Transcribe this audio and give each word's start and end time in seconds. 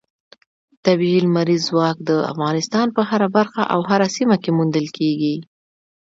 طبیعي 0.85 1.19
لمریز 1.25 1.61
ځواک 1.69 1.97
د 2.09 2.11
افغانستان 2.31 2.87
په 2.95 3.01
هره 3.09 3.27
برخه 3.37 3.61
او 3.73 3.79
هره 3.89 4.07
سیمه 4.17 4.37
کې 4.43 4.51
موندل 4.57 4.87
کېږي. 4.97 5.35